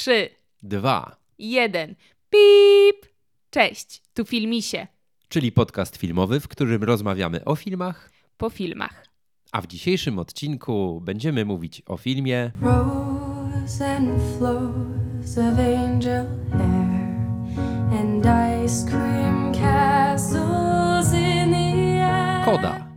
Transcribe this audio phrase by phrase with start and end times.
[0.00, 0.28] Trzy,
[0.62, 1.94] Dwa, jeden.
[2.30, 3.06] Pip!
[3.50, 4.86] Cześć, tu Filmisie.
[5.28, 9.06] czyli podcast filmowy, w którym rozmawiamy o filmach, Po filmach.
[9.52, 18.26] a w dzisiejszym odcinku będziemy mówić o filmie Rose and flows of angel hair and
[18.64, 22.44] ice cream castles in the air.
[22.44, 22.89] Koda.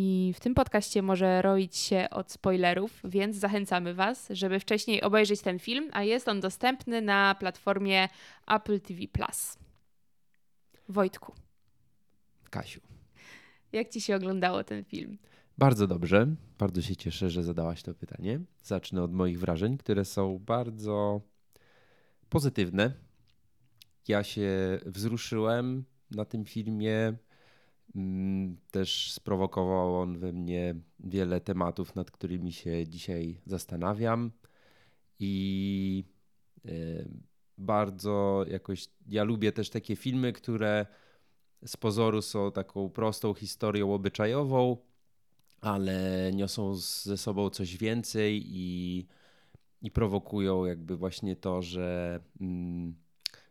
[0.00, 5.40] I w tym podcaście może roić się od spoilerów, więc zachęcamy Was, żeby wcześniej obejrzeć
[5.40, 8.08] ten film, a jest on dostępny na platformie
[8.46, 9.06] Apple TV+.
[10.88, 11.34] Wojtku,
[12.50, 12.80] Kasiu.
[13.72, 15.18] jak Ci się oglądało ten film?
[15.58, 16.26] Bardzo dobrze.
[16.58, 18.40] Bardzo się cieszę, że zadałaś to pytanie.
[18.62, 21.20] Zacznę od moich wrażeń, które są bardzo
[22.28, 22.92] pozytywne.
[24.08, 24.48] Ja się
[24.86, 27.12] wzruszyłem na tym filmie.
[27.96, 34.30] Mm, Też sprowokował on we mnie wiele tematów, nad którymi się dzisiaj zastanawiam.
[35.20, 36.04] I
[36.64, 36.70] e,
[37.58, 38.88] bardzo jakoś.
[39.08, 40.86] Ja lubię też takie filmy, które
[41.66, 44.76] z pozoru są taką prostą historią obyczajową,
[45.60, 49.06] ale niosą ze sobą coś więcej i,
[49.82, 52.94] i prowokują jakby właśnie to, że, mm,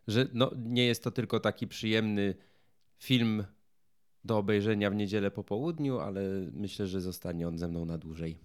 [0.06, 2.34] że no, nie jest to tylko taki przyjemny
[2.98, 3.44] film
[4.24, 6.20] do obejrzenia w niedzielę po południu, ale
[6.52, 8.38] myślę, że zostanie on ze mną na dłużej.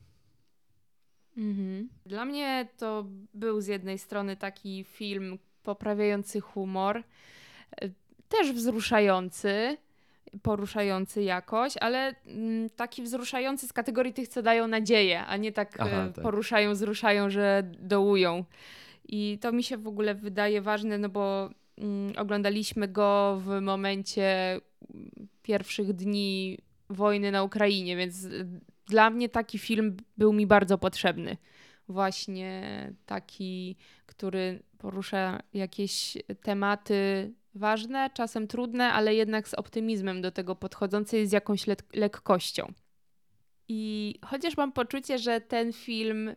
[1.37, 1.89] Mhm.
[2.05, 7.89] Dla mnie to był z jednej strony taki film poprawiający humor, e,
[8.29, 9.77] też wzruszający,
[10.41, 15.75] poruszający jakoś, ale mm, taki wzruszający z kategorii tych, co dają nadzieję, a nie tak,
[15.79, 16.23] Aha, e, tak.
[16.23, 18.45] poruszają, wzruszają, że dołują.
[19.07, 21.49] I to mi się w ogóle wydaje ważne, no bo
[22.17, 26.57] oglądaliśmy go w momencie mm, pierwszych dni
[26.89, 28.27] wojny na Ukrainie, więc
[28.87, 31.37] dla mnie taki film był mi bardzo potrzebny.
[31.87, 32.63] Właśnie
[33.05, 41.27] taki, który porusza jakieś tematy ważne, czasem trudne, ale jednak z optymizmem do tego podchodzący
[41.27, 42.73] z jakąś lek- lekkością.
[43.67, 46.35] I chociaż mam poczucie, że ten film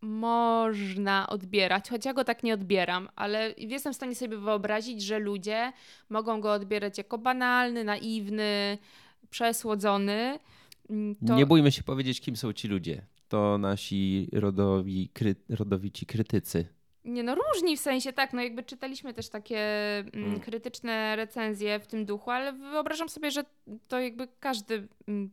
[0.00, 5.18] można odbierać, choć ja go tak nie odbieram, ale jestem w stanie sobie wyobrazić, że
[5.18, 5.72] ludzie
[6.08, 8.78] mogą go odbierać jako banalny, naiwny,
[9.30, 10.38] przesłodzony.
[10.90, 11.34] Mm, To...
[11.34, 13.02] Nie bójmy się powiedzieć, kim są ci ludzie.
[13.28, 16.66] To nasi rodowi, kry, rodowici krytycy.
[17.04, 19.58] Nie no, różni w sensie, tak, no jakby czytaliśmy też takie
[19.98, 20.40] mm, Mm.
[20.40, 23.44] krytyczne recenzje w tym duchu, ale wyobrażam sobie, że
[23.88, 25.30] to jakby każdy mm,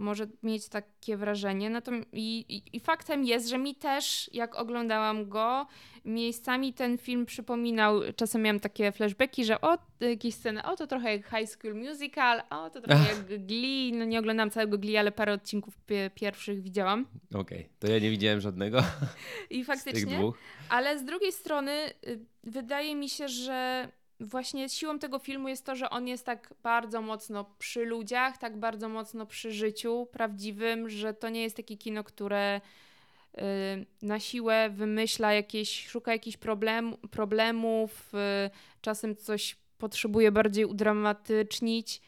[0.00, 1.82] może mieć takie wrażenie.
[1.82, 5.66] To i, i, I faktem jest, że mi też, jak oglądałam go,
[6.04, 11.16] miejscami ten film przypominał, czasem miałam takie flashbacki, że o, jakieś sceny, o to trochę
[11.16, 15.12] jak High School Musical, o to trochę jak Glee, no nie oglądam całego Glee, ale
[15.12, 17.06] parę odcinków pie- pierwszych widziałam.
[17.34, 18.82] Okej, to ja nie widziałem żadnego
[19.50, 20.16] I z tych faktycznie...
[20.16, 20.38] dwóch.
[20.68, 21.72] Ale z drugiej strony
[22.06, 23.88] y, wydaje mi się, że
[24.20, 28.56] właśnie siłą tego filmu jest to, że on jest tak bardzo mocno przy ludziach, tak
[28.56, 32.60] bardzo mocno przy życiu prawdziwym, że to nie jest takie kino, które
[33.38, 33.40] y,
[34.02, 38.50] na siłę wymyśla jakieś, szuka jakichś problem, problemów, y,
[38.80, 42.00] czasem coś potrzebuje bardziej udramatycznić,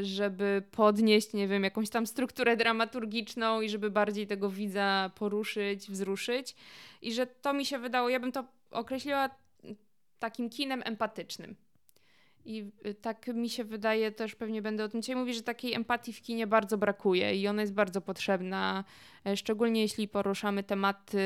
[0.00, 5.90] y, żeby podnieść, nie wiem, jakąś tam strukturę dramaturgiczną i żeby bardziej tego widza poruszyć,
[5.90, 6.54] wzruszyć.
[7.02, 9.30] I że to mi się wydało, ja bym to określiła
[10.24, 11.56] takim kinem empatycznym.
[12.44, 15.74] I y, tak mi się wydaje, też pewnie będę o tym dzisiaj mówić, że takiej
[15.74, 18.84] empatii w kinie bardzo brakuje i ona jest bardzo potrzebna,
[19.26, 21.22] e, szczególnie jeśli poruszamy tematy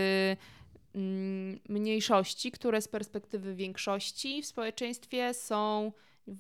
[0.94, 5.92] mm, mniejszości, które z perspektywy większości w społeczeństwie są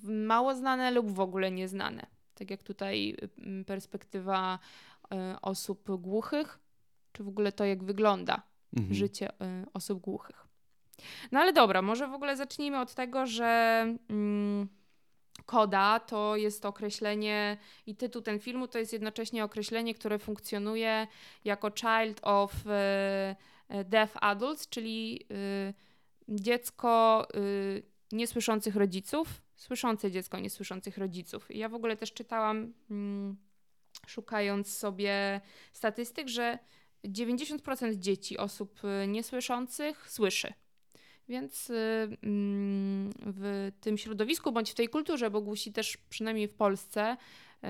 [0.04, 2.06] mało znane lub w ogóle nieznane.
[2.34, 3.16] Tak jak tutaj
[3.60, 4.58] y, perspektywa
[5.04, 6.58] y, osób głuchych,
[7.12, 8.42] czy w ogóle to, jak wygląda
[8.76, 8.94] Mhm.
[8.94, 9.34] życie y,
[9.72, 10.47] osób głuchych.
[11.32, 14.68] No ale dobra, może w ogóle zacznijmy od tego, że mm,
[15.46, 21.06] koda to jest określenie i tytuł ten filmu to jest jednocześnie określenie, które funkcjonuje
[21.44, 25.74] jako child of y, deaf adults, czyli y,
[26.28, 27.82] dziecko y,
[28.12, 31.50] niesłyszących rodziców, słyszące dziecko niesłyszących rodziców.
[31.50, 33.36] I ja w ogóle też czytałam, mm,
[34.06, 35.40] szukając sobie
[35.72, 36.58] statystyk, że
[37.04, 40.52] 90% dzieci, osób niesłyszących słyszy.
[41.28, 41.74] Więc y,
[42.22, 47.66] mm, w tym środowisku bądź w tej kulturze, bo głusi też przynajmniej w Polsce y,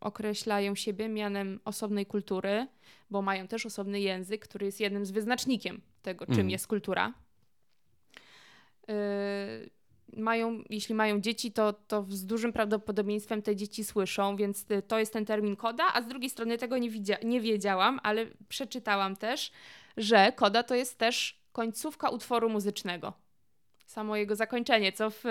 [0.00, 2.66] określają siebie mianem osobnej kultury,
[3.10, 6.50] bo mają też osobny język, który jest jednym z wyznacznikiem tego, czym Mhm.
[6.50, 7.12] jest kultura.
[8.90, 9.70] Y,
[10.16, 15.12] mają, jeśli mają dzieci, to, to z dużym prawdopodobieństwem te dzieci słyszą, więc to jest
[15.12, 19.52] ten termin koda, a z drugiej strony tego nie, widzia- nie wiedziałam, ale przeczytałam też,
[19.96, 23.12] że koda to jest też końcówka utworu muzycznego.
[23.86, 25.22] Samo jego zakończenie, co w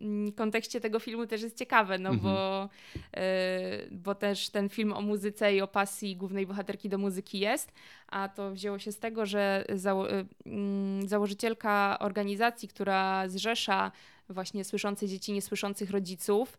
[0.00, 2.22] mm, kontekście tego filmu też jest ciekawe, no Mhm.
[2.34, 2.68] bo,
[3.16, 7.72] y, bo też ten film o muzyce i o pasji głównej bohaterki do muzyki jest,
[8.08, 13.92] a to wzięło się z tego, że zało- y, mm, założycielka organizacji, która zrzesza
[14.28, 16.58] właśnie słyszące dzieci, niesłyszących rodziców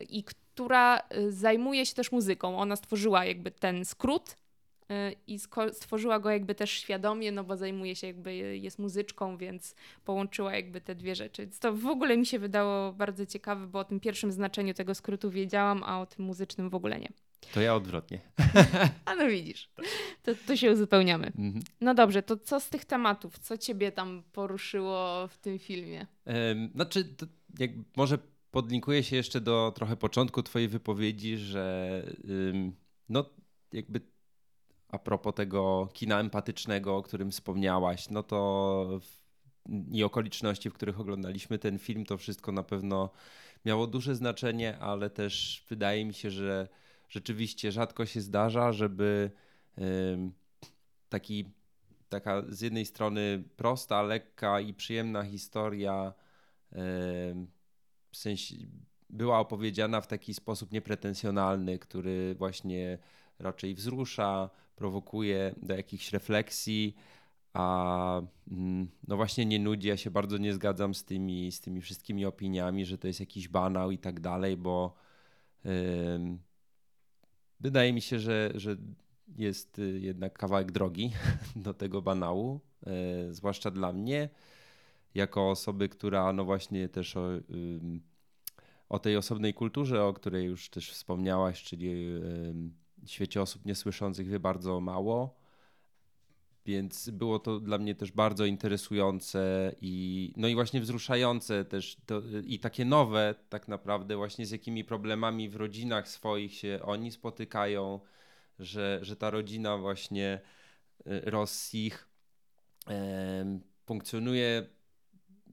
[0.00, 2.58] y, i która zajmuje się też muzyką.
[2.58, 4.36] Ona stworzyła jakby ten skrót
[5.26, 9.74] i sko- stworzyła go jakby też świadomie, no bo zajmuje się jakby, jest muzyczką, więc
[10.04, 11.48] połączyła jakby te dwie rzeczy.
[11.60, 15.30] To w ogóle mi się wydało bardzo ciekawe, bo o tym pierwszym znaczeniu tego skrótu
[15.30, 17.08] wiedziałam, a o tym muzycznym w ogóle nie.
[17.54, 18.20] To ja odwrotnie.
[19.04, 19.70] A no widzisz,
[20.22, 21.26] to, to się uzupełniamy.
[21.26, 21.64] Mhm.
[21.80, 23.38] No dobrze, to co z tych tematów?
[23.38, 26.06] Co ciebie tam poruszyło w tym filmie?
[26.74, 27.26] Znaczy, to
[27.58, 28.18] jak może
[28.50, 32.02] podlinkuję się jeszcze do trochę początku Twojej wypowiedzi, że
[33.08, 33.24] no
[33.72, 34.00] jakby
[34.92, 39.00] a propos tego kina empatycznego, o którym wspomniałaś, no to
[39.90, 43.10] i okoliczności, w których oglądaliśmy ten film, to wszystko na pewno
[43.64, 46.68] miało duże znaczenie, ale też wydaje mi się, że
[47.08, 49.30] rzeczywiście rzadko się zdarza, żeby
[51.08, 51.44] taki
[52.08, 56.12] taka z jednej strony prosta, lekka i przyjemna historia
[58.10, 58.54] w sensie
[59.10, 62.98] była opowiedziana w taki sposób niepretensjonalny, który właśnie
[63.38, 66.96] raczej wzrusza, prowokuje do jakichś refleksji,
[67.52, 69.88] a mm, no właśnie nie nudzi.
[69.88, 73.48] Ja się bardzo nie zgadzam z tymi, z tymi wszystkimi opiniami, że to jest jakiś
[73.48, 74.94] banał i tak dalej, bo
[75.64, 76.38] em,
[77.60, 78.76] wydaje mi się, że, że
[79.36, 81.12] jest y, jednak kawałek drogi
[81.66, 84.28] do tego banału, e, zwłaszcza dla mnie,
[85.14, 88.02] jako osoby, która no właśnie też o, ym,
[88.88, 92.06] o tej osobnej kulturze, o której już też wspomniałaś, czyli
[93.02, 95.40] ym, świecie osób niesłyszących wie bardzo mało.
[96.66, 102.22] Więc było to dla mnie też bardzo interesujące i no i właśnie wzruszające też to,
[102.44, 108.00] i takie nowe tak naprawdę właśnie z jakimi problemami w rodzinach swoich się oni spotykają,
[108.58, 110.40] że, że ta rodzina właśnie
[111.06, 112.08] y, Rossich
[112.86, 114.66] em, funkcjonuje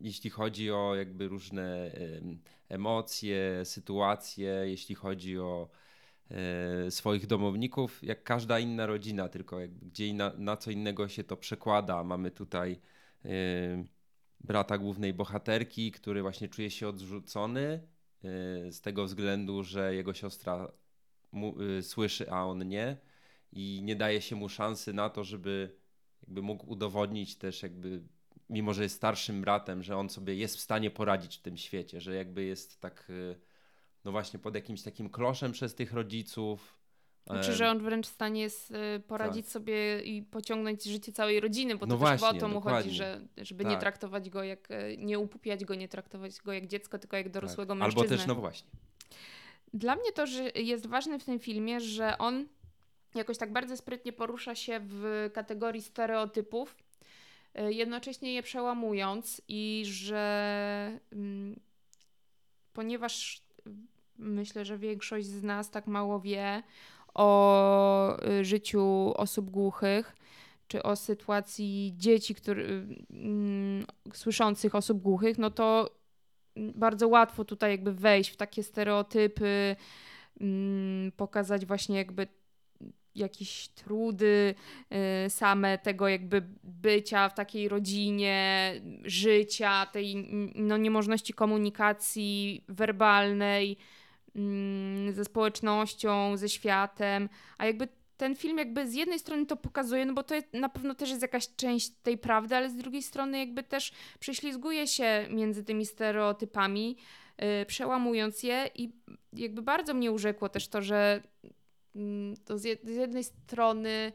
[0.02, 2.40] jeśli chodzi o jakby różne em,
[2.70, 5.87] emocje, sytuacje, jeśli chodzi o e,
[6.90, 12.04] swoich domowników, jak każda inna rodzina, tylko gdzie na, na co innego się to przekłada.
[12.04, 12.80] Mamy tutaj
[13.26, 13.30] e,
[14.40, 20.72] brata głównej bohaterki, który właśnie czuje się odrzucony e, z tego względu, że jego siostra
[21.32, 22.98] mu, e, słyszy, a on nie
[23.52, 25.78] i nie daje się mu szansy na to, żeby
[26.22, 28.04] jakby mógł udowodnić też jakby
[28.50, 32.02] mimo że jest starszym bratem, że on sobie jest w stanie poradzić w tym świecie,
[32.02, 33.12] że jakby jest tak,
[34.06, 36.78] no właśnie pod jakimś takim kloszem przez tych rodziców.
[37.28, 38.74] Znaczy, że on wręcz w stanie jest
[39.08, 39.52] poradzić tak.
[39.52, 42.82] sobie i pociągnąć życie całej rodziny, bo to No chyba właśnie, o to mu dokładnie.
[42.84, 43.80] chodzi, że, żeby nie Tak.
[43.80, 47.34] traktować go jak, y, nie upupiać go, nie traktować go jak dziecko, tylko jak tak.
[47.34, 48.02] dorosłego mężczyznę.
[48.02, 48.70] Albo też, no właśnie.
[49.74, 52.46] Dla mnie to, że jest ważne w tym filmie, że on
[53.16, 56.76] jakoś tak bardzo sprytnie porusza się w kategorii stereotypów,
[57.60, 61.60] y, jednocześnie je przełamując i że mm,
[62.74, 63.47] ponieważ
[64.18, 66.64] myślę, że większość z nas tak mało wie
[67.14, 70.16] o y, życiu osób głuchych,
[70.68, 75.90] czy o sytuacji dzieci, który, mm, słyszących osób głuchych, no to
[76.56, 79.76] bardzo łatwo tutaj jakby wejść w takie stereotypy,
[80.42, 82.28] mm, pokazać właśnie jakby
[83.18, 84.56] jakieś trudy
[85.26, 90.16] y, same tego jakby bycia w takiej rodzinie, życia, tej
[90.56, 93.78] no, niemożności komunikacji werbalnej
[94.36, 100.06] mm, ze społecznością, ze światem, a jakby ten film jakby z jednej strony to pokazuje,
[100.06, 103.02] no bo to jest, na pewno też jest jakaś część tej prawdy, ale z drugiej
[103.04, 106.98] strony jakby też prześlizguje się między tymi stereotypami,
[107.62, 108.92] y, przełamując je i
[109.34, 111.22] jakby bardzo mnie urzekło też to, że
[112.46, 114.12] to z, jed- z jednej strony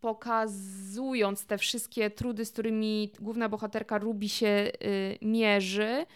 [0.00, 4.46] pokazując te wszystkie trudy, z którymi główna bohaterka Ruby się
[4.84, 6.06] y, mierzy,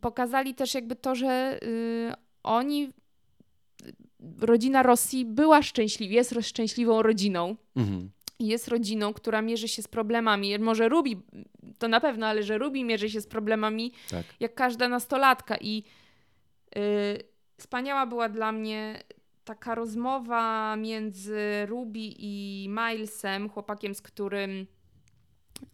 [0.00, 2.90] pokazali też jakby to, że y, oni,
[4.38, 7.56] rodzina Rosji była szczęśliwa, jest szczęśliwą rodziną.
[7.76, 8.10] Mhm.
[8.40, 10.58] Jest rodziną, która mierzy się z problemami.
[10.58, 11.10] Może Ruby,
[11.78, 14.24] to na pewno, ale że Ruby mierzy się z problemami Tak.
[14.40, 15.56] jak każda nastolatka.
[15.60, 15.82] I
[16.76, 16.80] y,
[17.56, 19.02] wspaniała była dla mnie
[19.44, 24.66] taka rozmowa między Ruby i Milesem, chłopakiem, z którym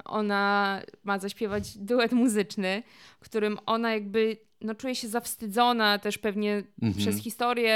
[0.04, 2.82] ona ma zaśpiewać duet muzyczny,
[3.20, 6.94] w którym ona jakby no, czuje się zawstydzona też pewnie Mhm.
[6.94, 7.74] przez historię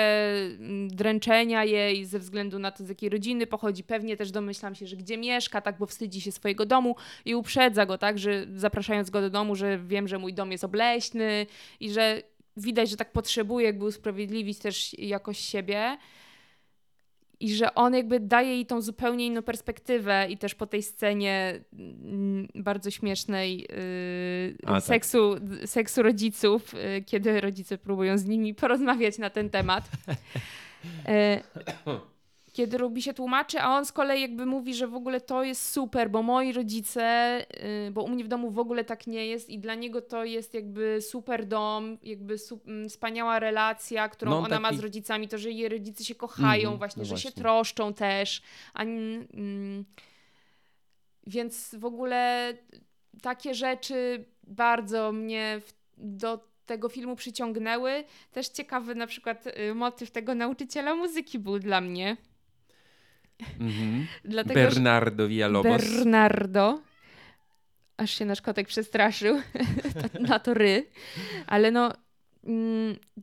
[0.59, 3.85] mm, dręczenia jej ze względu na to, z jakiej rodziny pochodzi.
[3.85, 7.87] Pewnie też domyślam się, że gdzie mieszka, tak, bo wstydzi się swojego domu i uprzedza
[7.87, 11.47] go, tak, że zapraszając go do domu, że wiem, że mój dom jest obleśny
[11.81, 12.23] i że
[12.57, 15.97] widać, że tak potrzebuje jakby usprawiedliwić też jakoś siebie.
[17.41, 21.61] I że on jakby daje jej tą zupełnie inną perspektywę i też po tej scenie
[21.73, 24.85] mm, bardzo śmiesznej yy, A, tak.
[24.85, 25.35] seksu,
[25.65, 29.91] seksu rodziców, yy, kiedy rodzice próbują z nimi porozmawiać na ten temat.
[30.07, 31.95] Yy,
[32.55, 35.69] kiedy Ruby się tłumaczy, a on z kolei jakby mówi, że w ogóle to jest
[35.71, 37.47] super, bo moi rodzice,
[37.85, 40.25] yy, bo u mnie w domu w ogóle tak nie jest i dla niego to
[40.25, 44.83] jest jakby super dom, jakby su- mm, wspaniała relacja, którą No, ona ma taki- z
[44.83, 47.43] rodzicami, to, że jej rodzice się kochają Mhm, właśnie, no że się właśnie.
[47.43, 48.43] troszczą też.
[48.75, 49.85] A, mm,
[51.27, 52.53] więc w ogóle
[53.23, 58.05] takie rzeczy bardzo mnie w, do tego filmu przyciągnęły.
[58.33, 62.17] Też ciekawy na przykład y, motyw tego nauczyciela muzyki był dla mnie.
[63.61, 64.07] Mhm.
[64.25, 65.83] Dlatego, Bernardo Villalobos.
[65.83, 66.81] Bernardo.
[67.97, 69.41] Aż się nasz kotek przestraszył
[70.29, 70.87] na to ry.
[71.47, 71.93] Ale no,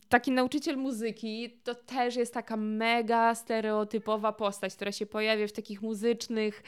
[0.09, 5.81] taki nauczyciel muzyki to też jest taka mega stereotypowa postać, która się pojawia w takich
[5.81, 6.63] muzycznych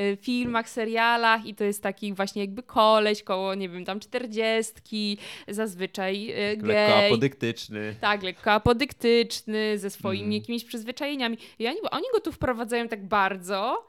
[0.00, 5.18] y, filmach, serialach i to jest taki właśnie jakby koleś koło, nie wiem, tam czterdziestki,
[5.48, 7.06] zazwyczaj y, Lekko gej.
[7.06, 7.94] apodyktyczny.
[8.00, 10.32] Tak, lekko apodyktyczny, ze swoimi Mm.
[10.32, 11.38] jakimiś przyzwyczajeniami.
[11.58, 13.86] I oni, oni go tu wprowadzają tak bardzo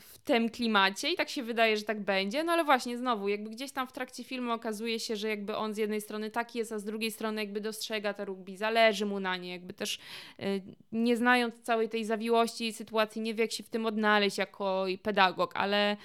[0.00, 2.44] w tym klimacie i tak się wydaje, że tak będzie.
[2.44, 5.74] No ale właśnie, znowu, jakby gdzieś tam w trakcie filmu okazuje się, że jakby on
[5.74, 9.20] z jednej strony taki jest, a z drugiej strony jakby dostrzega to rugby, zależy mu
[9.20, 9.98] na nie, jakby też
[10.38, 14.38] yy, nie znając całej tej zawiłości i sytuacji, nie wie jak się w tym odnaleźć
[14.38, 15.96] jako pedagog, ale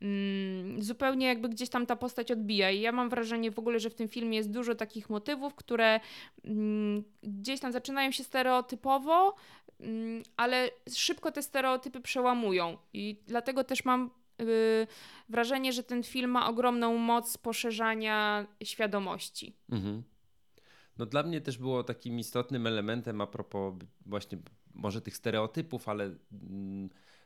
[0.00, 2.70] mm, zupełnie jakby gdzieś tam ta postać odbija.
[2.70, 6.00] I ja mam wrażenie w ogóle, że w tym filmie jest dużo takich motywów, które
[6.44, 9.34] mm, gdzieś tam zaczynają się stereotypowo,
[9.80, 12.76] mm, ale szybko te stereotypy przełamują.
[12.92, 14.86] I dlatego też mam y,
[15.28, 19.56] wrażenie, że ten film ma ogromną moc poszerzania świadomości.
[19.68, 20.02] Mhm.
[20.98, 23.74] No dla mnie też było takim istotnym elementem a propos
[24.06, 24.38] właśnie
[24.74, 26.10] może tych stereotypów, ale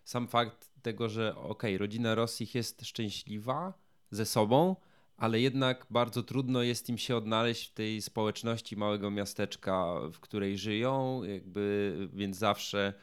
[0.05, 3.75] sam fakt tego, że okej, rodzina Rossich jest szczęśliwa
[4.11, 4.77] ze sobą,
[5.17, 10.59] ale jednak bardzo trudno jest im się odnaleźć w tej społeczności małego miasteczka, w której
[10.59, 12.95] żyją, jakby, więc zawsze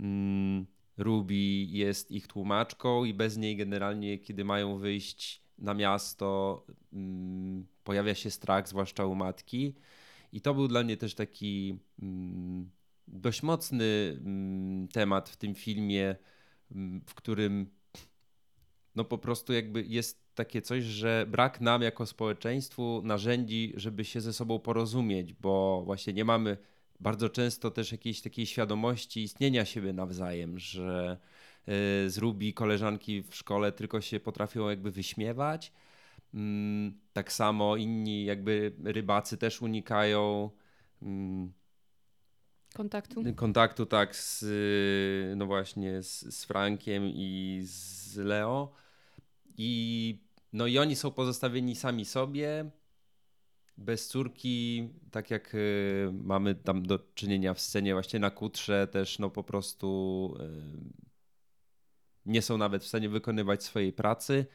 [0.00, 0.66] mm,
[0.98, 1.34] Ruby
[1.68, 8.30] jest ich tłumaczką i bez niej generalnie, kiedy mają wyjść na miasto, mm, pojawia się
[8.30, 9.74] strach, zwłaszcza u matki.
[10.32, 12.70] I to był dla mnie też taki mm,
[13.08, 16.16] dość mocny mm, temat w tym filmie,
[17.06, 17.70] w którym
[18.94, 24.20] no po prostu jakby jest takie coś, że brak nam jako społeczeństwu narzędzi, żeby się
[24.20, 26.56] ze sobą porozumieć, bo właśnie nie mamy
[27.00, 31.18] bardzo często też jakiejś takiej świadomości istnienia siebie nawzajem, że
[31.68, 35.72] y, z Ruby koleżanki w szkole tylko się potrafią jakby wyśmiewać.
[36.34, 40.50] Mm, Tak samo inni jakby rybacy też unikają
[41.02, 41.52] mm,
[42.78, 43.22] Kontaktu.
[43.36, 44.44] kontaktu tak z,
[45.36, 48.72] no właśnie z, z Frankiem i z Leo
[49.56, 52.70] i no i oni są pozostawieni sami sobie
[53.76, 59.18] bez córki, tak jak y, mamy tam do czynienia w scenie właśnie na kutrze też
[59.18, 61.10] no po prostu y,
[62.26, 64.46] nie są nawet w stanie wykonywać swojej pracy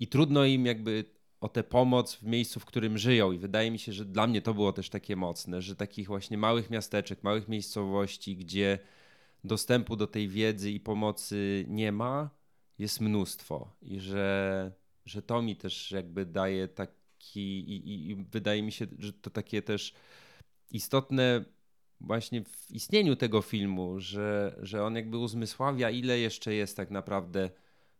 [0.00, 1.04] i trudno im jakby
[1.44, 3.32] o tę pomoc w miejscu, w którym żyją.
[3.32, 6.38] I wydaje mi się, że dla mnie to było też takie mocne, że takich właśnie
[6.38, 8.78] małych miasteczek, małych miejscowości, gdzie
[9.44, 12.30] dostępu do tej wiedzy i pomocy nie ma,
[12.78, 13.76] jest mnóstwo.
[13.82, 14.72] I że,
[15.04, 19.30] że to mi też jakby daje taki, i, i, i wydaje mi się, że to
[19.30, 19.94] takie też
[20.70, 21.44] istotne
[22.00, 27.50] właśnie w istnieniu tego filmu, że, że on jakby uzmysławia, ile jeszcze jest tak naprawdę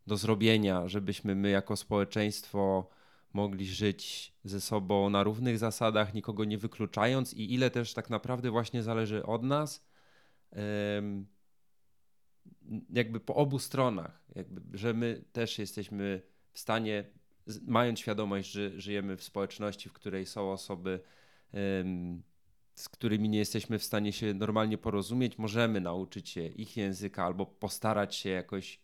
[0.07, 2.89] do zrobienia, żebyśmy my jako społeczeństwo
[3.35, 8.51] mogli żyć ze sobą na równych zasadach, nikogo nie wykluczając i ile też tak naprawdę
[8.51, 9.87] właśnie zależy od nas,
[12.91, 16.23] jakby po obu stronach, jakby, że my też jesteśmy
[16.53, 17.05] w stanie,
[17.67, 21.01] mając świadomość, że żyjemy w społeczności, w której są osoby,
[22.75, 27.47] z którymi nie jesteśmy w stanie się normalnie porozumieć, możemy nauczyć się ich języka albo
[27.47, 28.81] postarać się jakoś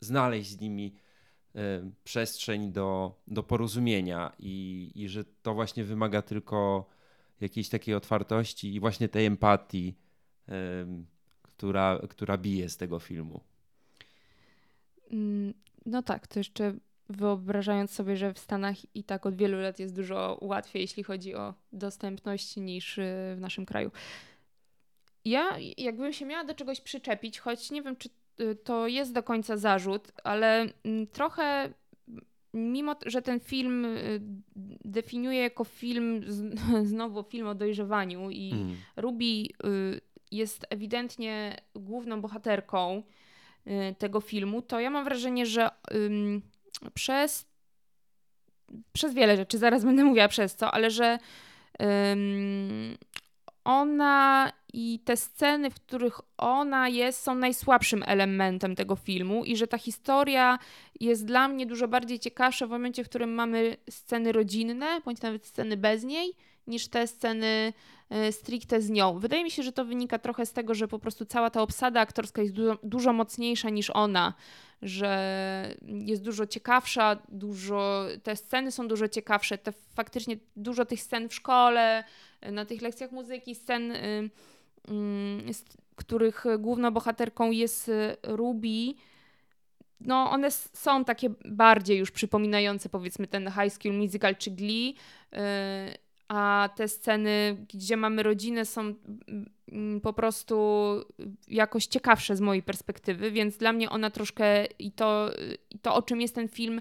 [0.00, 0.94] znaleźć z nimi
[2.04, 6.86] przestrzeń do, do porozumienia i, i że to właśnie wymaga tylko
[7.40, 9.94] jakiejś takiej otwartości i właśnie tej empatii,
[10.46, 11.06] em,
[11.42, 13.40] która, która bije z tego filmu.
[15.10, 15.54] Mm,
[15.86, 16.74] no tak, to jeszcze
[17.08, 21.34] wyobrażając sobie, że w Stanach i tak od wielu lat jest dużo łatwiej, jeśli chodzi
[21.34, 23.90] o dostępność niż y, w naszym kraju.
[25.24, 28.12] Ja jakbym się miała do czegoś przyczepić, choć nie wiem, czy y,
[28.64, 31.72] to jest do końca zarzut, ale mm, trochę
[32.54, 34.20] mimo, że ten film y,
[34.84, 36.24] definiuje jako film,
[36.92, 38.76] znowu film o dojrzewaniu i mm.
[38.96, 39.46] Ruby
[40.30, 43.02] jest ewidentnie główną bohaterką
[43.98, 45.70] tego filmu, to ja mam wrażenie, że
[46.94, 47.46] przez,
[48.92, 51.18] przez wiele rzeczy, zaraz będę mówiła przez co, ale że
[53.64, 59.66] ona i te sceny, w których ona jest, są najsłabszym elementem tego filmu i że
[59.66, 60.58] ta historia
[61.00, 65.46] jest dla mnie dużo bardziej ciekawsza w momencie, w którym mamy sceny rodzinne, bądź nawet
[65.46, 66.34] sceny bez niej,
[66.66, 67.72] niż te sceny
[68.10, 69.18] e, stricte z nią.
[69.18, 72.00] Wydaje mi się, że to wynika trochę z tego, że po prostu cała ta obsada
[72.00, 74.34] aktorska jest dużo, dużo mocniejsza niż ona,
[74.82, 81.28] że jest dużo ciekawsza, dużo, te sceny są dużo ciekawsze, te faktycznie dużo tych scen
[81.28, 82.04] w szkole,
[82.52, 84.30] na tych lekcjach muzyki, scen, y,
[85.48, 85.64] y, z
[85.96, 88.94] których główną bohaterką jest y, Ruby,
[90.00, 94.94] no one są takie bardziej już przypominające powiedzmy ten High School Musical czy Glee,
[96.28, 98.94] a te sceny, gdzie mamy rodzinę, są
[99.72, 100.56] mm, po prostu
[101.48, 105.30] jakoś ciekawsze z mojej perspektywy, więc dla mnie ona troszkę i to,
[105.70, 106.80] i to o czym jest ten film,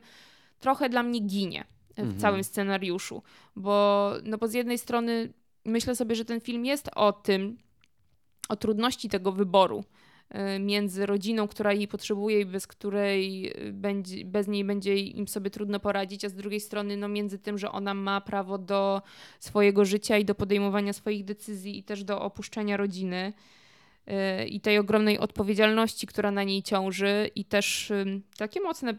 [0.60, 2.20] trochę dla mnie ginie w mhm.
[2.20, 3.24] całym scenariuszu,
[3.56, 5.34] bo, no bo z jednej strony
[5.66, 7.58] myślę sobie, że ten film jest o tym,
[8.50, 9.84] o trudności tego wyboru,
[10.60, 15.50] między rodziną, która jej potrzebuje i bez której y, będzie, bez niej będzie im sobie
[15.50, 19.02] trudno poradzić, a z drugiej strony no, między tym, że ona ma prawo do
[19.40, 23.34] swojego życia i do podejmowania swoich decyzji i też do opuszczenia rodziny
[24.08, 27.92] y, i tej ogromnej odpowiedzialności, która na niej ciąży i też
[28.38, 28.98] takie mocne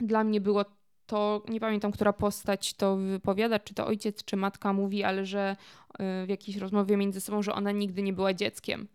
[0.00, 0.64] dla mnie było
[1.06, 5.56] to nie pamiętam, która postać to wypowiada, czy to ojciec, czy matka mówi, ale że
[5.92, 8.88] y, w jakiejś rozmowie między sobą, że ona nigdy nie była dzieckiem.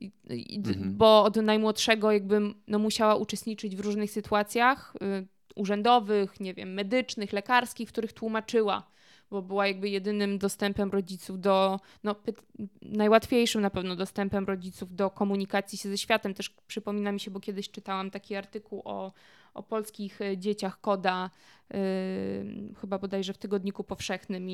[0.00, 0.96] I, i, mhm.
[0.96, 7.32] Bo od najmłodszego jakby no, musiała uczestniczyć w różnych sytuacjach y, urzędowych, nie wiem, medycznych,
[7.32, 8.90] lekarskich, w których tłumaczyła
[9.30, 12.14] bo była jakby jedynym dostępem rodziców do, no,
[12.82, 16.34] najłatwiejszym na pewno dostępem rodziców do komunikacji się ze światem.
[16.34, 19.12] Też przypomina mi się, bo kiedyś czytałam taki artykuł o
[19.60, 21.30] o polskich e, dzieciach Koda,
[21.70, 21.78] yy,
[22.80, 24.52] chyba bodajże w Tygodniku Powszechnym i,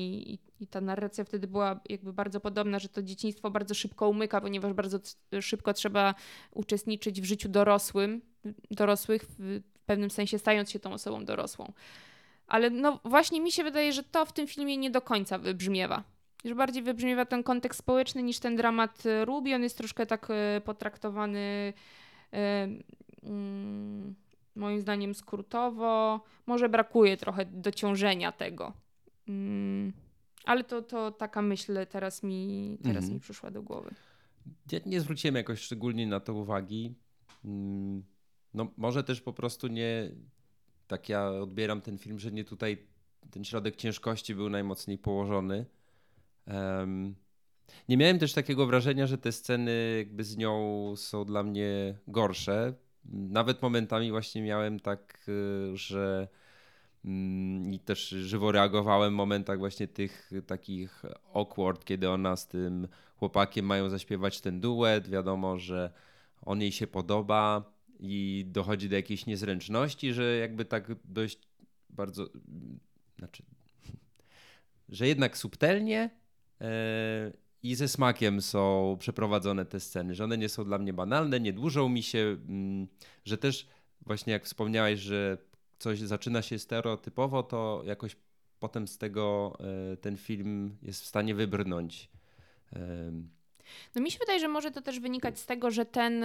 [0.59, 4.41] i, i, ta narracja wtedy była jakby bardzo podobna, że to dzieciństwo bardzo szybko umyka,
[4.41, 4.99] ponieważ bardzo
[5.41, 6.15] szybko trzeba
[6.51, 8.21] uczestniczyć w życiu dorosłym,
[8.71, 11.73] dorosłych, w pewnym sensie stając się tą osobą dorosłą.
[12.47, 16.03] Ale no właśnie mi się wydaje, że to w tym filmie nie do końca wybrzmiewa.
[16.45, 19.55] Że bardziej wybrzmiewa ten kontekst społeczny niż ten dramat Ruby.
[19.55, 21.73] On jest troszkę tak e, potraktowany.
[22.31, 22.39] Yy,
[23.23, 24.26] yy,
[24.57, 26.21] moim zdaniem skrótowo.
[26.45, 28.73] Może brakuje trochę dociążenia tego.
[29.27, 29.93] Mm,
[30.45, 33.13] ale to, to taka myśl teraz mi, teraz mhm.
[33.13, 33.95] mi przyszła do głowy.
[34.71, 36.95] Ja nie zwróciłem jakoś szczególnie na to uwagi.
[37.45, 38.03] Mm,
[38.53, 40.11] no może też po prostu nie,
[40.87, 42.87] tak ja odbieram ten film, że nie tutaj
[43.31, 45.65] ten środek ciężkości był najmocniej położony.
[46.47, 47.15] Um,
[47.89, 52.73] nie miałem też takiego wrażenia, że te sceny jakby z nią są dla mnie gorsze
[53.11, 56.27] nawet momentami właśnie miałem tak, y, że
[57.05, 62.87] mm, i też żywo reagowałem w momentach właśnie tych takich awkward, kiedy ona z tym
[63.15, 65.09] chłopakiem mają zaśpiewać ten duet.
[65.09, 65.93] Wiadomo, że
[66.41, 71.39] on jej się podoba i dochodzi do jakiejś niezręczności, że jakby tak dość
[71.89, 72.29] bardzo,
[73.17, 73.43] znaczy,
[74.89, 76.09] że jednak subtelnie
[76.61, 77.31] e,
[77.63, 81.53] i ze smakiem są przeprowadzone te sceny, że one nie są dla mnie banalne, nie
[81.53, 82.87] dłużą mi się, mm,
[83.25, 83.67] że też
[84.01, 85.37] właśnie jak wspomniałeś, że
[85.79, 88.15] coś zaczyna się stereotypowo, to jakoś
[88.59, 89.57] potem z tego
[89.93, 92.09] e, ten film jest w stanie wybrnąć.
[93.95, 96.23] No mi się wydaje, że może to też wynikać z tego, że ten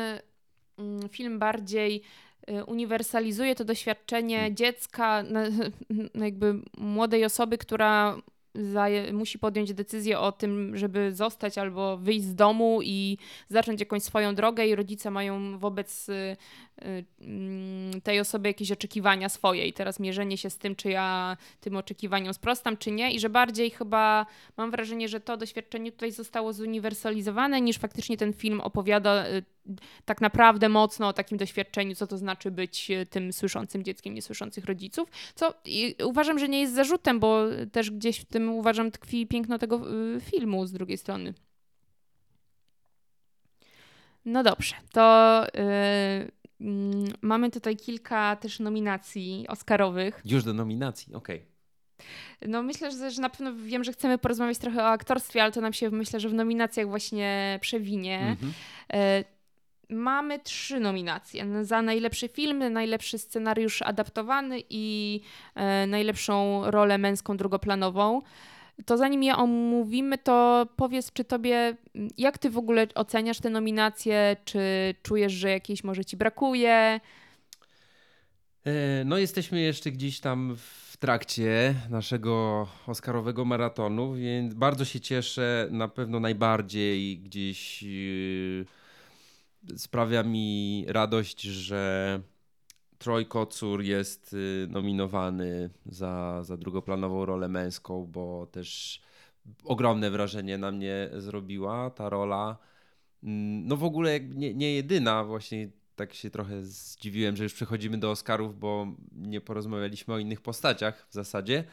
[0.78, 2.02] mm, film bardziej
[2.46, 4.56] e, uniwersalizuje to doświadczenie hmm.
[4.56, 5.24] dziecka,
[6.14, 8.16] jakby młodej osoby, która
[9.12, 14.34] musi podjąć decyzję o tym, żeby zostać albo wyjść z domu i zacząć jakąś swoją
[14.34, 16.36] drogę, i rodzice mają wobec y,
[16.82, 19.66] y, tej osoby jakieś oczekiwania swoje.
[19.66, 23.12] I teraz mierzenie się z tym, czy ja tym oczekiwaniom sprostam, czy nie.
[23.12, 28.32] I że bardziej chyba mam wrażenie, że to doświadczenie tutaj zostało zuniwersalizowane, niż faktycznie ten
[28.32, 29.42] film opowiada y,
[30.04, 34.64] tak naprawdę mocno o takim doświadczeniu, co to znaczy być e, tym słyszącym dzieckiem niesłyszących
[34.64, 35.54] rodziców, co
[36.04, 40.20] uważam, że nie jest zarzutem, bo też gdzieś w tym uważam tkwi piękno tego e,
[40.20, 41.34] filmu z drugiej strony.
[44.24, 50.22] No dobrze, to yy, mm, mamy tutaj kilka też nominacji Oscarowych.
[50.24, 51.52] Już do nominacji, okej.
[52.48, 55.60] No myślę, że, że na pewno wiem, że chcemy porozmawiać trochę o aktorstwie, ale to
[55.60, 58.20] nam się myślę, że w nominacjach właśnie przewinie.
[58.20, 58.52] Mhm.
[58.92, 59.24] E,
[59.92, 65.20] mamy trzy nominacje za najlepszy film, najlepszy scenariusz adaptowany i
[65.54, 68.22] e, najlepszą rolę męską drugoplanową.
[68.86, 71.76] To zanim je omówimy, to powiedz, czy tobie,
[72.18, 74.36] jak ty w ogóle oceniasz te nominacje?
[74.44, 74.60] Czy
[75.02, 77.00] czujesz, że jakiejś może ci brakuje?
[78.64, 85.68] E, No, jesteśmy jeszcze gdzieś tam w trakcie naszego Oscarowego maratonu, więc bardzo się cieszę.
[85.70, 88.66] Na pewno najbardziej gdzieś yy,
[89.76, 92.20] sprawia mi radość, że
[92.98, 99.00] Troy Kocur jest yy, nominowany za, za drugoplanową rolę męską, bo też
[99.64, 102.58] ogromne wrażenie na mnie zrobiła ta rola.
[103.22, 107.98] Mm, No w ogóle nie, nie jedyna, właśnie tak się trochę zdziwiłem, że już przechodzimy
[107.98, 111.64] do Oscarów, bo nie porozmawialiśmy o innych postaciach w zasadzie,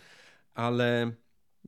[0.53, 1.11] ale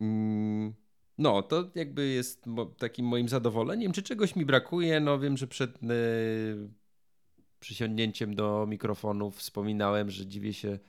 [0.02, 0.74] mm,
[1.22, 2.46] no to jakby jest
[2.78, 3.92] takim moim zadowoleniem.
[3.92, 5.00] Czy czegoś mi brakuje?
[5.00, 6.70] No wiem, że przed y,
[7.60, 10.80] przysiągnięciem do mikrofonu wspominałem, że dziwię się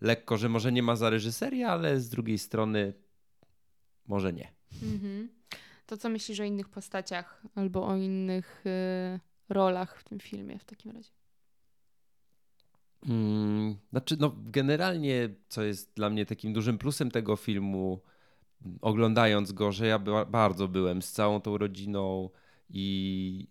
[0.00, 2.92] lekko, że może nie ma za reżyserię, ale z drugiej strony
[4.06, 4.52] może nie.
[4.82, 5.28] Mhm.
[5.86, 10.64] To co myślisz o innych postaciach albo o innych y, rolach w tym filmie w
[10.64, 11.10] takim razie?
[13.08, 18.00] Mm, Znaczy, no, generalnie, co jest dla mnie takim dużym plusem tego filmu,
[18.80, 22.30] oglądając go, że ja ba- bardzo byłem z całą tą rodziną
[22.70, 23.46] i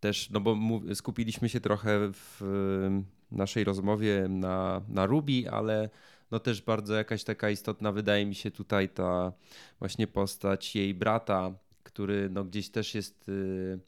[0.00, 0.56] też, no bo
[0.94, 2.40] skupiliśmy się trochę w
[3.30, 5.90] naszej rozmowie na, na Ruby, ale
[6.30, 9.32] no też bardzo jakaś taka istotna wydaje mi się tutaj ta
[9.78, 13.78] właśnie postać jej brata, który no gdzieś też jest y,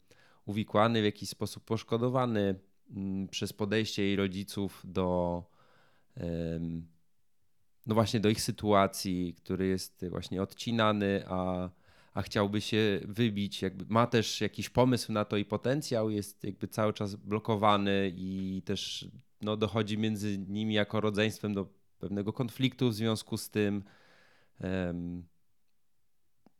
[0.45, 2.55] uwikłany, w jakiś sposób poszkodowany
[2.91, 5.43] mm, przez podejście jej rodziców do
[7.89, 11.69] no właśnie do ich sytuacji, który jest właśnie odcinany, a,
[12.13, 16.67] a chciałby się wybić, jakby ma też jakiś pomysł na to i potencjał, jest jakby
[16.67, 19.07] cały czas blokowany i też
[19.41, 21.67] no, dochodzi między nimi jako rodzeństwem do
[21.99, 23.83] pewnego konfliktu w związku z tym.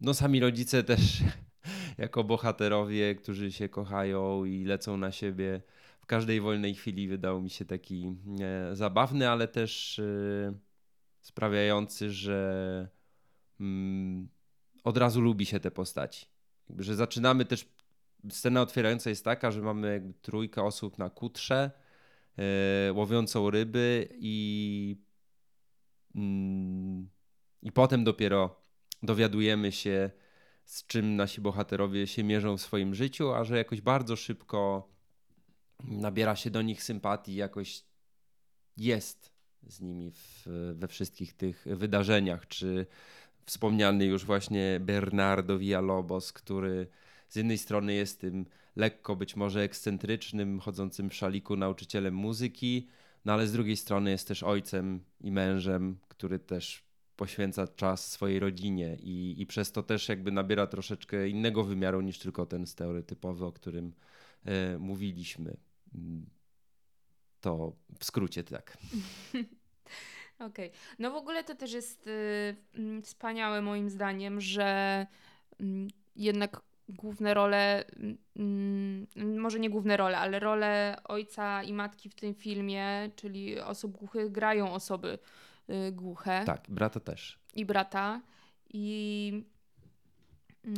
[0.02, 1.02] No sami rodzice też
[1.98, 5.62] jako bohaterowie, którzy się kochają i lecą na siebie
[6.00, 10.69] w każdej wolnej chwili wydał mi się taki e, zabawny, ale też e,
[11.22, 12.90] sprawiający, że
[13.60, 14.30] mm,
[14.84, 16.26] od razu lubi się te postaci.
[16.70, 17.66] Jakby, że zaczynamy też,
[18.30, 21.72] scena otwierająca jest taka, że mamy trójkę osób na kutrze,
[22.38, 24.96] e, łowiącą ryby i
[26.16, 27.10] mm,
[27.62, 28.62] i potem dopiero
[29.04, 30.12] dowiadujemy się,
[30.66, 34.90] z czym nasi bohaterowie się mierzą w swoim życiu, a że jakoś bardzo szybko
[35.84, 37.84] nabiera się do nich sympatii, jakoś
[38.78, 42.86] jest z nimi w, we wszystkich tych wydarzeniach, czy
[43.46, 46.88] wspomniany już właśnie Bernardo Villalobos, który
[47.30, 48.46] z jednej strony jest tym
[48.76, 52.88] lekko być może ekscentrycznym, chodzącym w szaliku nauczycielem muzyki,
[53.26, 56.84] no ale z drugiej strony jest też ojcem i mężem, który też
[57.16, 62.20] poświęca czas swojej rodzinie i, i przez to też jakby nabiera troszeczkę innego wymiaru niż
[62.20, 63.94] tylko ten stereotypowy, o którym
[64.46, 65.58] e, mówiliśmy.
[67.42, 68.78] To w skrócie tak.
[70.40, 70.72] Okej.
[71.00, 75.08] No w ogóle to też jest y, mm, wspaniałe moim zdaniem, że
[75.60, 77.86] mm, jednak główne role,
[78.36, 83.98] mm, może nie główne role, ale role ojca i matki w tym filmie, czyli osób
[83.98, 85.20] głuchych, grają osoby
[85.70, 87.40] y, głuche Tak, brata też.
[87.56, 88.22] i brata.
[88.74, 89.44] I
[90.66, 90.70] y,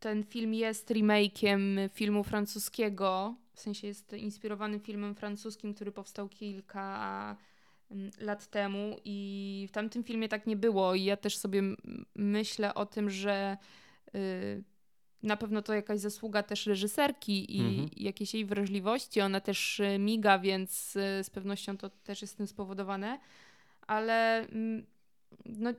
[0.00, 7.36] ten film jest remake'iem filmu francuskiego, w sensie jest inspirowany filmem francuskim, który powstał kilka
[7.90, 11.62] mm, lat temu i w tamtym filmie tak nie było i ja też sobie
[12.14, 13.56] myślę o tym, że
[14.14, 14.64] y,
[15.22, 17.88] na pewno to jakaś zasługa też reżyserki i Mhm.
[17.96, 19.20] jakiejś jej wrażliwości.
[19.20, 23.18] Ona też y, miga, więc y, z pewnością to też jest tym spowodowane,
[23.86, 24.86] ale mm,
[25.46, 25.70] no,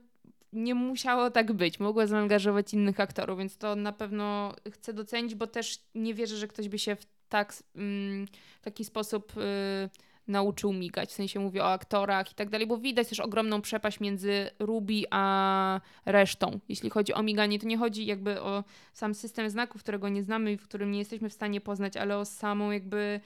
[0.53, 1.79] nie musiało tak być.
[1.79, 6.47] Mogła zaangażować innych aktorów, więc to na pewno chcę docenić, bo też nie wierzę, że
[6.47, 8.25] ktoś by się w tak, mm,
[8.61, 9.89] taki sposób y,
[10.27, 11.09] nauczył migać.
[11.09, 15.03] W sensie mówię o aktorach i tak dalej, bo widać też ogromną przepaść między Ruby
[15.11, 16.59] a resztą.
[16.69, 18.63] Jeśli chodzi o miganie, to nie chodzi jakby o
[18.93, 22.17] sam system znaków, którego nie znamy i w którym nie jesteśmy w stanie poznać, ale
[22.17, 23.19] o samą jakby,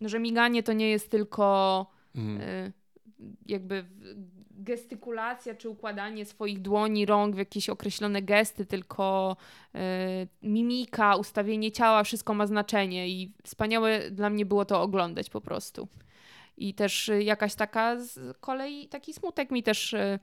[0.00, 2.40] no, że miganie to nie jest tylko Mhm.
[2.40, 2.72] y,
[3.46, 3.84] jakby
[4.62, 9.36] gestykulacja czy układanie swoich dłoni, rąk w jakieś określone gesty, tylko
[9.74, 9.78] y,
[10.42, 15.88] mimika, ustawienie ciała, wszystko ma znaczenie i wspaniałe dla mnie było to oglądać po prostu.
[16.56, 20.18] I też y, jakaś taka z kolei, taki smutek mi też y,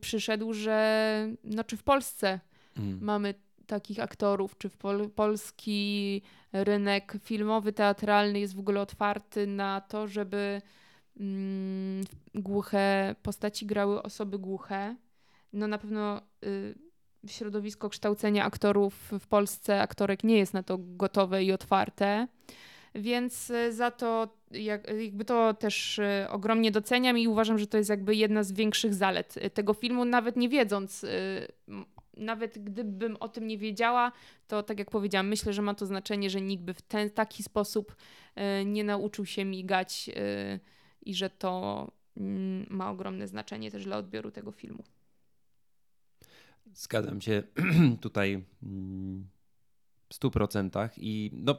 [0.00, 2.40] przyszedł, że no, czy w Polsce
[2.78, 2.98] Mm.
[3.02, 3.34] mamy
[3.66, 10.08] takich aktorów, czy w pol polski rynek filmowy, teatralny jest w ogóle otwarty na to,
[10.08, 10.62] żeby
[12.34, 14.96] głuche postaci grały osoby głuche.
[15.52, 16.74] No na pewno y,
[17.26, 22.28] środowisko kształcenia aktorów w Polsce, aktorek nie jest na to gotowe i otwarte.
[22.94, 27.78] Więc y, za to jak, jakby to też y, ogromnie doceniam i uważam, że to
[27.78, 31.06] jest jakby jedna z większych zalet tego filmu, nawet nie wiedząc,
[32.16, 34.12] nawet gdybym o tym nie wiedziała,
[34.48, 37.42] to tak jak powiedziałam, myślę, że ma to znaczenie, że nikt by w ten taki
[37.42, 37.96] sposób
[38.64, 40.10] nie nauczył się migać
[41.02, 44.84] i że to mm, ma ogromne znaczenie też dla odbioru tego filmu.
[46.74, 47.42] Zgadzam się
[48.00, 49.28] tutaj mm,
[50.08, 51.56] w stu procentach i no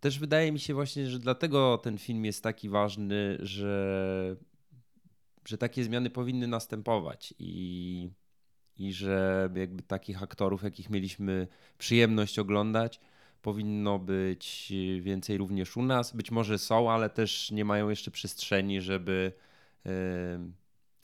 [0.00, 4.36] też wydaje mi się właśnie, że dlatego ten film jest taki ważny, że,
[5.44, 8.10] że takie zmiany powinny następować i,
[8.76, 13.00] i że jakby takich aktorów, jakich mieliśmy przyjemność oglądać,
[13.42, 16.16] powinno być więcej również u nas.
[16.16, 19.32] Być może są, ale też nie mają jeszcze przestrzeni, żeby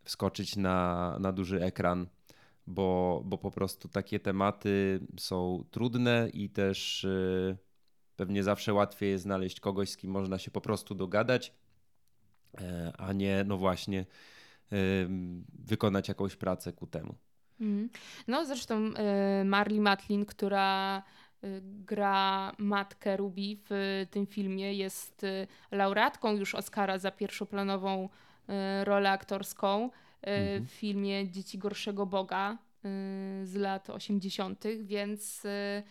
[0.05, 2.07] wskoczyć na, na duży ekran
[2.66, 7.57] bo, bo po prostu takie tematy są trudne i też y,
[8.16, 11.53] pewnie zawsze łatwiej jest znaleźć kogoś, z kim można się po prostu dogadać,
[12.59, 14.07] e, a nie, no właśnie,
[15.59, 17.14] wykonać jakąś pracę ku temu.
[17.61, 17.90] Mhm.
[18.29, 18.92] No zresztą
[19.40, 21.03] y, Marley Matlin, która
[21.62, 28.85] gra matkę Ruby w y, tym filmie, jest y, laureatką już Oscara za pierwszoplanową y,
[28.85, 29.90] rolę aktorską y,
[30.31, 30.66] Mhm.
[30.66, 35.83] w filmie Dzieci Gorszego Boga y, z lat 80., więc y,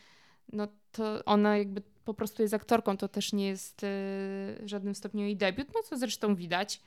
[0.54, 4.96] no to ona jakby po prostu jest aktorką, to też nie jest y, w żadnym
[4.96, 6.82] stopniu jej debiut, no co zresztą widać.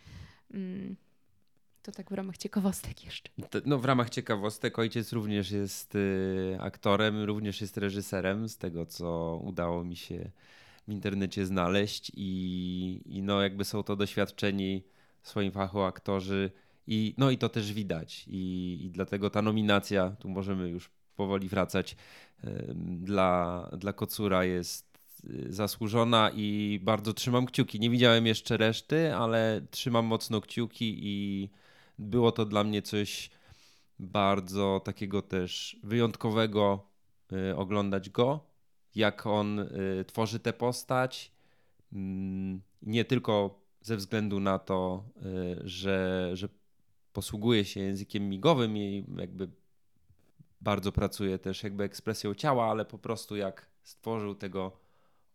[1.85, 3.31] To tak w ramach ciekawostek jeszcze.
[3.65, 9.41] No, w ramach ciekawostek, ojciec również jest y, aktorem, również jest reżyserem, z tego co
[9.45, 10.31] udało mi się
[10.89, 12.13] w internecie znaleźć.
[12.15, 14.83] I, i no, jakby są to doświadczeni
[15.23, 16.51] w swoim fachu aktorzy.
[16.87, 18.25] I, no i to też widać.
[18.29, 21.97] I, I dlatego ta nominacja, tu możemy już powoli wracać,
[22.45, 27.81] ym, dla, dla Kocura jest y, zasłużona i bardzo trzymam kciuki.
[27.81, 31.51] Nie widziałem jeszcze reszty, ale trzymam mocno kciuki i
[31.99, 33.31] było to dla mnie coś
[33.99, 36.87] bardzo takiego też wyjątkowego
[37.33, 38.41] y, oglądać go,
[38.95, 41.33] jak on y, tworzy tę postać.
[41.93, 46.49] Mm, Nie tylko ze względu na to, y, że, że
[47.13, 49.49] posługuje się językiem migowym i jakby
[50.61, 54.73] bardzo pracuje też jakby ekspresją ciała, ale po prostu jak stworzył tego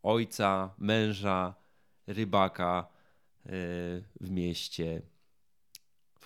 [0.03, 1.55] ojca, męża,
[2.07, 2.87] rybaka
[4.21, 5.01] w mieście,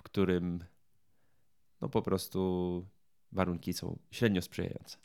[0.03, 0.63] w którym
[1.81, 2.85] no po prostu
[3.31, 4.97] warunki są średnio sprzyjające.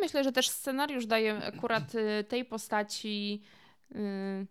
[0.00, 3.42] Myślę, że też scenariusz daje akurat y, tej postaci
[3.94, 4.46] y,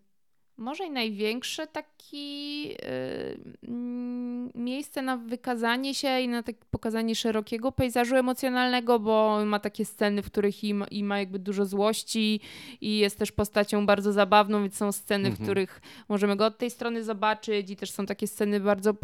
[0.57, 7.71] może i największe taki y, mm, miejsce na wykazanie się i na tak pokazanie szerokiego
[7.71, 12.39] pejzażu emocjonalnego, bo ma takie sceny, w których i ma, i ma jakby dużo złości
[12.81, 15.45] i jest też postacią bardzo zabawną, więc są sceny, w Mhm.
[15.45, 18.95] których możemy go od tej strony zobaczyć i też są takie sceny bardzo, y,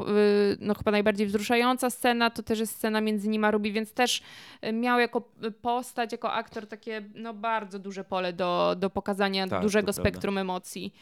[0.59, 4.21] no chyba najbardziej wzruszająca scena, to też jest scena między nim a Ruby, więc też
[4.65, 5.21] y, miał jako
[5.61, 10.93] postać, jako aktor takie no bardzo duże pole do, do pokazania Tak, dużego spektrum emocji.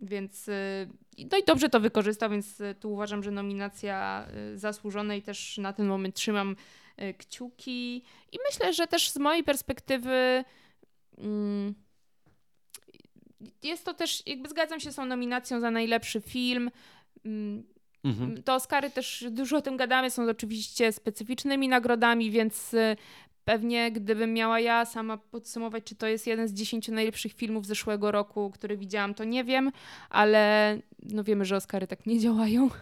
[0.00, 0.88] Więc y,
[1.32, 5.58] no i dobrze to wykorzystał, więc y, tu uważam, że nominacja y, zasłużona i też
[5.58, 6.56] na ten moment trzymam
[7.18, 8.02] kciuki.
[8.32, 10.44] I myślę, że też z mojej perspektywy
[11.18, 11.74] mm,
[13.62, 16.70] jest to też, jakby zgadzam się z tą nominacją za najlepszy film.
[17.24, 17.64] Mm,
[18.04, 18.42] Mhm.
[18.42, 22.74] te Oscary też dużo o tym gadamy, są oczywiście specyficznymi nagrodami, więc
[23.46, 28.10] pewnie gdybym miała ja sama podsumować, czy to jest jeden z dziesięciu najlepszych filmów zeszłego
[28.10, 29.72] roku, który widziałam, to nie wiem,
[30.10, 32.68] ale no wiemy, że Oscary tak nie działają.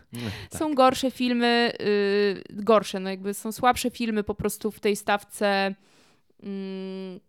[0.51, 0.59] Tak.
[0.59, 5.75] Są gorsze filmy, y, gorsze, no jakby są słabsze filmy po prostu w tej stawce
[6.43, 7.21] mm,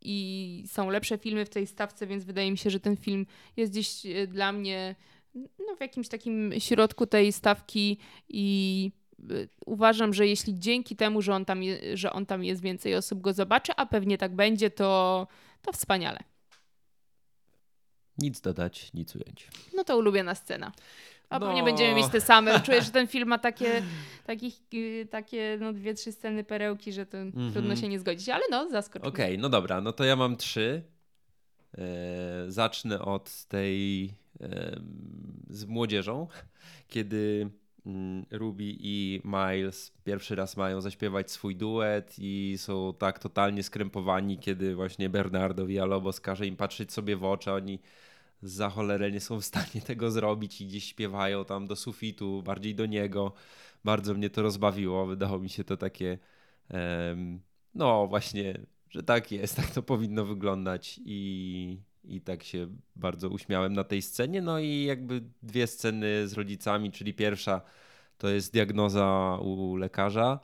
[0.00, 3.26] i są lepsze filmy w tej stawce, więc wydaje mi się, że ten film
[3.56, 4.94] jest gdzieś y, dla mnie
[5.34, 8.90] no, w jakimś takim środku tej stawki i
[9.66, 13.20] uważam, że jeśli dzięki temu, że on tam, je, że on tam jest, więcej osób
[13.20, 15.26] go zobaczy, a pewnie tak będzie, to,
[15.62, 16.18] to wspaniale.
[18.18, 19.48] Nic dodać, nic ująć.
[19.76, 20.72] No to ulubiona scena.
[21.28, 21.46] A No.
[21.46, 22.60] pewnie będziemy mieć te same.
[22.60, 23.82] Czuję, że ten film ma takie,
[24.26, 27.52] takich, y, takie no, dwie, trzy sceny perełki, że to Mhm.
[27.52, 28.28] trudno się nie zgodzić.
[28.28, 29.02] Ale no, zaskocz.
[29.02, 29.08] mnie.
[29.08, 30.82] Okej, no dobra, no to ja mam trzy.
[31.78, 31.84] E,
[32.48, 34.08] zacznę od tej
[35.50, 36.28] z młodzieżą,
[36.88, 37.61] kiedy mm,
[38.30, 44.74] Ruby i Miles pierwszy raz mają zaśpiewać swój duet i są tak totalnie skrępowani, kiedy
[44.74, 47.78] właśnie Bernardo Villalobos każe im patrzeć sobie w oczy, oni
[48.42, 52.74] za cholerę nie są w stanie tego zrobić i gdzieś śpiewają tam do sufitu, bardziej
[52.74, 53.32] do niego.
[53.84, 56.18] Bardzo mnie to rozbawiło, wydało mi się to takie
[57.74, 58.58] no właśnie,
[58.90, 64.02] że tak jest, tak to powinno wyglądać i, i tak się bardzo uśmiałem na tej
[64.02, 64.42] scenie.
[64.42, 67.60] No i jakby dwie sceny z rodzicami, czyli pierwsza
[68.18, 70.40] to jest diagnoza u lekarza,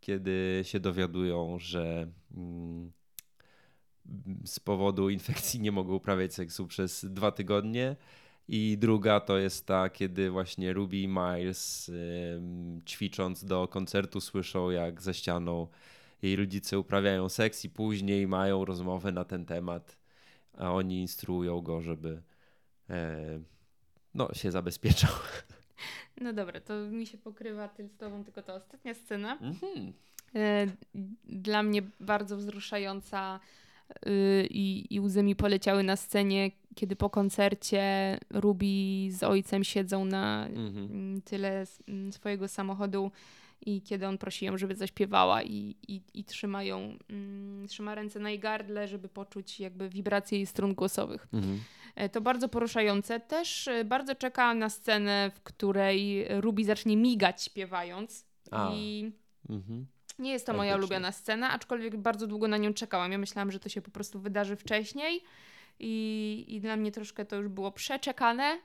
[0.00, 2.92] kiedy się dowiadują, że mm,
[4.44, 7.96] z powodu infekcji nie mogą uprawiać seksu przez dwa tygodnie.
[8.48, 11.90] I druga to jest ta, kiedy właśnie Ruby i Miles
[12.86, 15.66] ćwicząc do koncertu słyszą, jak za ścianą
[16.22, 19.99] jej rodzice uprawiają seks i później mają rozmowę na ten temat,
[20.58, 22.22] a oni instruują go, żeby
[22.90, 23.16] e,
[24.14, 25.10] no, się zabezpieczał.
[26.20, 29.38] No dobra, to mi się pokrywa ty z tobą tylko ta ostatnia scena.
[29.40, 29.92] Mhm.
[30.34, 30.66] E,
[31.24, 33.40] Dla mnie bardzo wzruszająca
[34.06, 38.66] y, i, i łzy mi poleciały na scenie, kiedy po koncercie Ruby
[39.10, 41.22] z ojcem siedzą na Mhm.
[41.22, 41.66] tyle
[42.10, 43.10] swojego samochodu
[43.66, 48.30] i kiedy on prosi ją, żeby zaśpiewała i, i, i trzymają, mm, trzyma ręce na
[48.30, 51.26] jej gardle, żeby poczuć jakby wibracje jej strun głosowych.
[51.32, 51.60] Mhm.
[51.94, 53.20] E, To bardzo poruszające.
[53.20, 58.26] Też e, bardzo czekałam na scenę, w której Ruby zacznie migać śpiewając.
[58.50, 58.70] A.
[58.74, 59.12] I
[59.50, 59.86] Mhm.
[60.18, 60.86] nie jest to moja Faktycznie.
[60.96, 63.12] ulubiona scena, aczkolwiek bardzo długo na nią czekałam.
[63.12, 65.20] Ja myślałam, że to się po prostu wydarzy wcześniej
[65.78, 68.58] i, i dla mnie troszkę to już było przeczekane.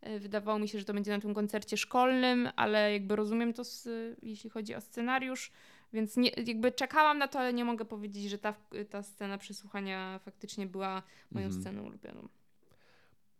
[0.00, 3.64] E, Wydawało mi się, że to będzie na tym koncercie szkolnym, ale jakby rozumiem to,
[3.64, 3.88] z,
[4.22, 5.52] jeśli chodzi o scenariusz,
[5.92, 8.54] więc nie, jakby czekałam na to, ale nie mogę powiedzieć, że ta,
[8.90, 11.62] ta scena przesłuchania faktycznie była moją Mhm.
[11.62, 12.28] sceną ulubioną.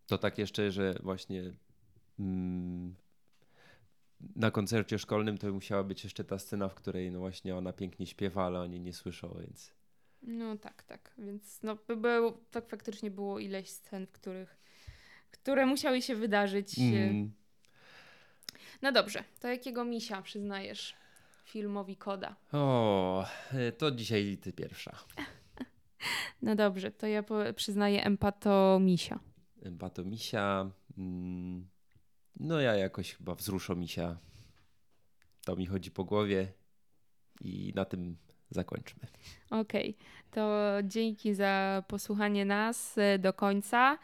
[0.07, 1.53] To tak jeszcze, że właśnie
[2.19, 2.95] mm,
[4.37, 8.07] na koncercie szkolnym to musiała być jeszcze ta scena, w której no właśnie ona pięknie
[8.07, 9.73] śpiewa, ale oni nie słyszą, więc
[10.23, 11.15] No tak, tak.
[11.19, 14.57] Więc no, by był, tak faktycznie było ileś scen, w których,
[15.43, 16.79] które musiały się wydarzyć.
[16.79, 17.33] mm,
[18.83, 20.95] No dobrze, to jakiego misia przyznajesz
[21.45, 22.37] filmowi Koda?
[22.53, 24.97] o, e, to dzisiaj ty pierwsza.
[26.43, 27.23] No dobrze, to ja
[27.57, 29.19] przyznaję empatomisia.
[29.71, 30.71] Batomisia.
[30.99, 31.69] Mm,
[32.37, 34.19] no ja jakoś chyba wzruszomisia.
[35.45, 36.53] To mi chodzi po głowie
[37.41, 38.17] i na tym
[38.51, 39.01] zakończmy.
[39.51, 39.97] Okej,
[40.31, 43.99] to dzięki za posłuchanie nas e, do końca.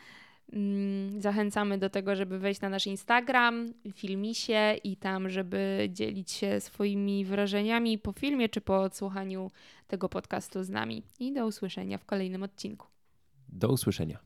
[0.53, 6.61] Mm, Zachęcamy do tego, żeby wejść na nasz Instagram, filmisie i tam, żeby dzielić się
[6.61, 9.51] swoimi wrażeniami po filmie czy po odsłuchaniu
[9.87, 11.03] tego podcastu z nami.
[11.21, 12.87] I do usłyszenia w kolejnym odcinku.
[13.49, 14.26] Do usłyszenia.